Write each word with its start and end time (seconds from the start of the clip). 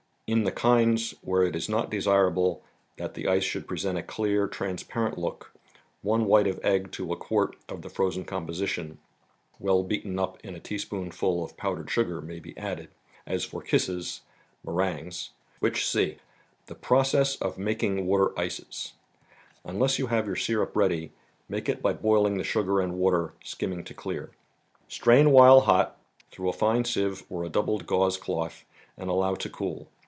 In 0.33 0.45
the 0.45 0.51
kinds 0.53 1.13
where 1.21 1.43
it 1.43 1.57
is 1.57 1.67
not 1.67 1.89
desirable 1.91 2.63
that 2.95 3.15
the 3.15 3.27
ice 3.27 3.43
should 3.43 3.67
present 3.67 3.97
a 3.97 4.01
clear, 4.01 4.47
trans¬ 4.47 4.87
parent 4.87 5.17
look, 5.17 5.51
one 6.01 6.23
white 6.23 6.47
of 6.47 6.57
egg 6.63 6.89
to 6.93 7.11
a 7.11 7.17
quart 7.17 7.57
of 7.67 7.81
the 7.81 7.89
frozen 7.89 8.23
composition, 8.23 8.97
well 9.59 9.83
beaten 9.83 10.17
up 10.17 10.39
in 10.39 10.55
a 10.55 10.59
teaspoonful 10.61 11.43
of 11.43 11.57
powdered 11.57 11.89
sugar, 11.91 12.21
may 12.21 12.39
be 12.39 12.57
added, 12.57 12.87
as 13.27 13.43
for 13.43 13.61
Kisses(; 13.61 14.21
meringues) 14.65 15.31
\vhich 15.61 15.83
see. 15.83 16.11
40 16.11 16.19
THE 16.67 16.75
BOOK 16.75 16.85
OF 16.91 16.97
ICES. 16.97 17.11
Clje 17.11 17.17
p>roceg£ 17.17 17.41
of 17.41 17.55
Slpafmtg 17.57 18.05
Mattt 18.37 18.45
SJceg. 18.45 18.91
Unless 19.65 19.99
you 19.99 20.07
have 20.07 20.27
your 20.27 20.37
syrup 20.37 20.75
ready, 20.77 21.11
make 21.49 21.67
it 21.67 21.81
by 21.81 21.91
boiling 21.91 22.37
the 22.37 22.45
sugar 22.45 22.79
and 22.79 22.93
water, 22.93 23.33
skimming 23.43 23.83
to 23.83 23.93
clear. 23.93 24.31
Strain 24.87 25.31
while 25.31 25.59
hot, 25.59 25.99
through 26.31 26.47
a 26.47 26.53
fine 26.53 26.85
sieve 26.85 27.21
or 27.29 27.43
a 27.43 27.49
doubled 27.49 27.85
gauze 27.85 28.15
cloth 28.15 28.63
and 28.97 29.09
allow 29.09 29.35
to 29.35 29.49
cool. 29.49 29.89